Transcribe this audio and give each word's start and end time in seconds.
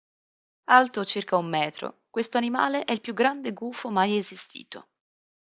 Alto 0.71 1.05
circa 1.05 1.37
un 1.37 1.47
metro, 1.47 2.05
questo 2.09 2.39
animale 2.39 2.85
è 2.85 2.91
il 2.91 3.01
più 3.01 3.13
grande 3.13 3.53
gufo 3.53 3.91
mai 3.91 4.17
esistito. 4.17 4.87